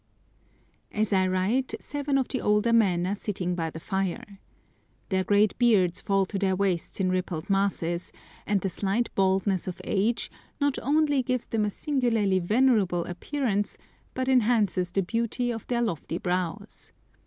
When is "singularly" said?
11.69-12.39